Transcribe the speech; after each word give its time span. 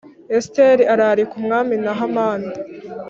Esiteri 0.37 0.83
ararika 0.93 1.33
umwami 1.39 1.75
na 1.83 1.93
Hamani 1.99 2.51